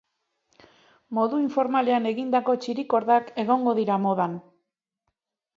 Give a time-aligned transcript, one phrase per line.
[1.17, 4.39] Modu informalean egindako txirikordak egongo dira modan.